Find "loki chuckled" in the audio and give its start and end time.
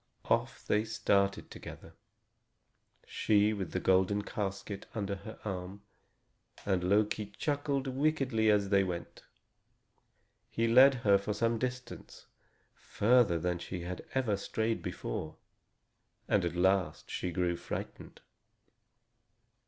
6.83-7.85